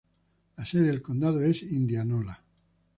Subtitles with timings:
[0.57, 2.41] La sede del condado es Indianola.